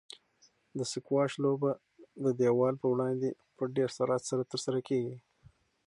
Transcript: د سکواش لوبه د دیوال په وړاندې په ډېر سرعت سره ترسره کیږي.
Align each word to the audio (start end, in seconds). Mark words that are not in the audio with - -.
د 0.77 0.79
سکواش 0.91 1.31
لوبه 1.43 1.71
د 2.23 2.25
دیوال 2.39 2.75
په 2.79 2.87
وړاندې 2.93 3.29
په 3.57 3.63
ډېر 3.75 3.89
سرعت 3.97 4.23
سره 4.29 4.43
ترسره 4.51 4.79
کیږي. 4.89 5.17